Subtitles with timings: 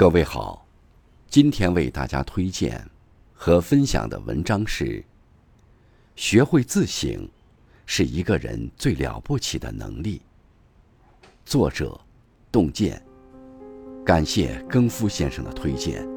[0.00, 0.66] 各位好，
[1.28, 2.82] 今天为大家推荐
[3.34, 5.04] 和分享的文章是：
[6.16, 7.28] 学会自省，
[7.84, 10.22] 是一个人最了不起的能力。
[11.44, 12.00] 作者：
[12.50, 13.04] 洞见。
[14.02, 16.09] 感谢更夫先生的推荐。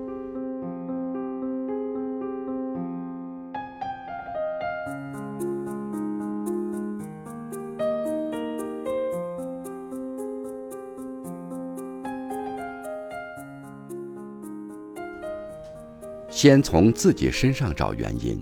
[16.33, 18.41] 先从自己身上找原因。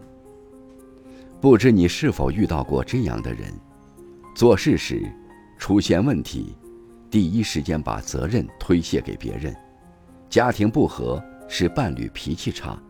[1.41, 3.53] 不知你是否遇到过这样的人：
[4.33, 5.03] 做事时
[5.57, 6.55] 出现问题，
[7.09, 9.53] 第一时间把责任推卸给别人；
[10.29, 12.81] 家庭不和是伴侣脾气差；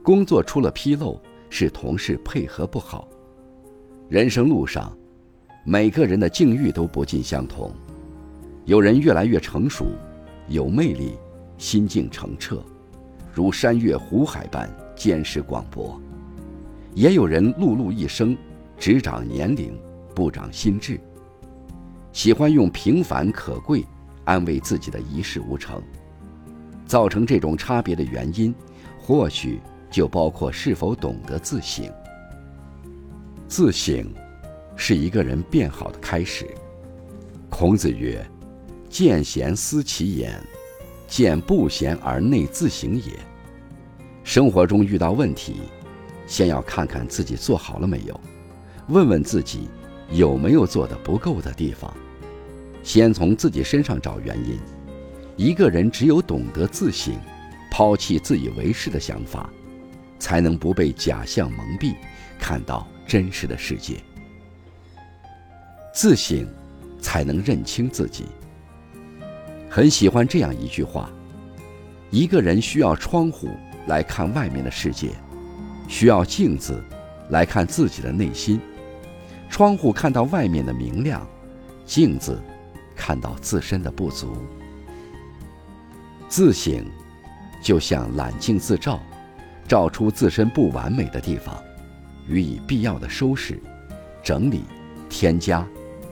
[0.00, 3.08] 工作出了纰漏是同事配合不好。
[4.08, 4.96] 人生路上，
[5.64, 7.74] 每个人的境遇都不尽相同。
[8.64, 9.86] 有人越来越成熟，
[10.46, 11.18] 有魅力，
[11.58, 12.64] 心境澄澈。
[13.32, 16.00] 如山岳湖海般见识广博，
[16.94, 18.36] 也有人碌碌一生，
[18.76, 19.78] 只长年龄，
[20.14, 21.00] 不长心智。
[22.12, 23.84] 喜欢用平凡可贵
[24.24, 25.80] 安慰自己的一事无成。
[26.86, 28.52] 造成这种差别的原因，
[29.00, 29.60] 或许
[29.90, 31.88] 就包括是否懂得自省。
[33.46, 34.12] 自省，
[34.74, 36.48] 是一个人变好的开始。
[37.48, 38.24] 孔子曰
[38.90, 40.34] ：“见贤思齐焉。”
[41.06, 43.12] 见不贤而内自省也。
[44.30, 45.56] 生活中遇到问题，
[46.24, 48.20] 先要看看自己做好了没有，
[48.86, 49.68] 问问自己
[50.12, 51.92] 有没有做的不够的地方，
[52.84, 54.56] 先从自己身上找原因。
[55.36, 57.12] 一个人只有懂得自省，
[57.72, 59.50] 抛弃自以为是的想法，
[60.20, 61.96] 才能不被假象蒙蔽，
[62.38, 63.96] 看到真实的世界。
[65.92, 66.46] 自省，
[67.00, 68.26] 才能认清自己。
[69.68, 71.10] 很喜欢这样一句话：
[72.10, 73.48] 一个人需要窗户
[73.86, 75.10] 来看外面的世界，
[75.88, 76.82] 需要镜子
[77.30, 78.60] 来看自己的内心。
[79.48, 81.26] 窗户看到外面的明亮，
[81.84, 82.40] 镜子
[82.94, 84.36] 看到自身的不足。
[86.28, 86.84] 自省
[87.62, 89.00] 就像揽镜自照，
[89.66, 91.56] 照出自身不完美的地方，
[92.28, 93.60] 予以必要的收拾、
[94.22, 94.62] 整理、
[95.08, 95.66] 添加、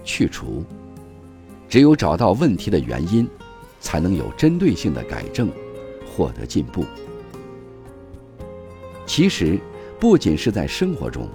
[0.05, 0.65] 去除。
[1.69, 3.29] 只有找到问题的原因。
[3.81, 5.49] 才能有针对性的改正，
[6.11, 6.85] 获得进步。
[9.09, 9.59] 其实，
[9.99, 11.27] 不仅是在生活中，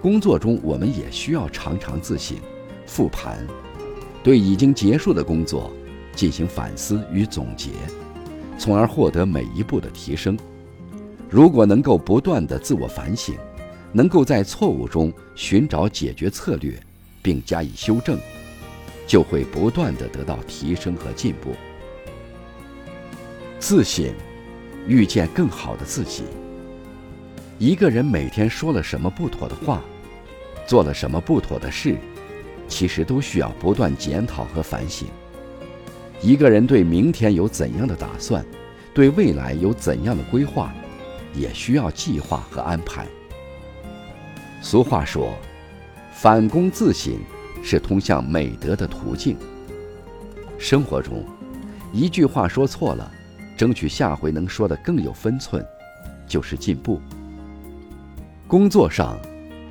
[0.00, 2.38] 工作中，我们也需要常常自省、
[2.86, 3.44] 复盘，
[4.22, 5.72] 对已经结束的工作
[6.14, 7.70] 进行反思与总结，
[8.56, 10.38] 从而获得每一步的提升。
[11.28, 13.34] 如果能够不断的自我反省，
[13.92, 16.80] 能够在错误中寻找解决策略，
[17.22, 18.16] 并加以修正，
[19.04, 21.50] 就会不断的得到提升和进步。
[23.58, 24.14] 自省，
[24.86, 26.22] 遇见更好的自己。
[27.58, 29.82] 一个人每天说了什么不妥的话，
[30.66, 31.96] 做了什么不妥的事，
[32.68, 35.08] 其实都需要不断检讨和反省。
[36.20, 38.44] 一个人对明天有怎样的打算，
[38.92, 40.70] 对未来有怎样的规划，
[41.34, 43.06] 也需要计划和安排。
[44.60, 45.34] 俗话说
[46.12, 47.18] ：“反躬自省
[47.62, 49.34] 是通向美德的途径。”
[50.58, 51.24] 生活中，
[51.90, 53.10] 一句话说错了。
[53.56, 55.66] 争取下回能说的更有分寸，
[56.26, 57.00] 就是进步。
[58.48, 59.18] 工作上，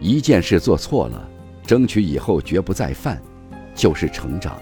[0.02, 1.30] 一件事做错了，
[1.66, 3.22] 争取以后绝不再犯，
[3.74, 4.60] 就是成长。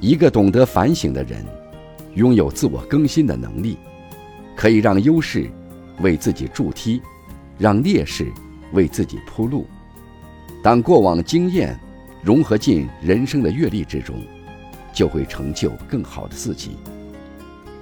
[0.00, 1.44] 一个懂得反省的人，
[2.14, 3.76] 拥有自我更新的能力，
[4.56, 5.50] 可以让优势
[6.00, 7.02] 为自己助梯，
[7.58, 8.32] 让劣势
[8.72, 9.66] 为自己铺路。
[10.62, 11.78] 当过往经验
[12.22, 14.16] 融合进人生的阅历之中，
[14.94, 16.70] 就会成就更好的自己。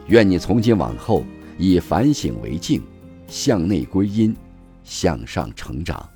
[0.08, 1.24] 愿你从今往后
[1.58, 2.82] 以反省为镜，
[3.28, 4.34] 向内归因，
[4.90, 6.10] 向上成长。